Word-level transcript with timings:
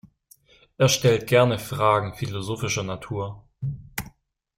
Er 0.79 0.89
stellt 0.89 1.27
gerne 1.27 1.59
Fragen 1.59 2.15
philosophischer 2.15 2.81
Natur. 2.81 3.47